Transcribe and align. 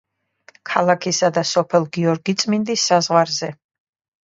ქალაქისა 0.71 1.29
და 1.35 1.43
სოფელ 1.51 1.87
გიორგიწმინდის 1.99 2.89
საზღვარზე. 2.95 3.53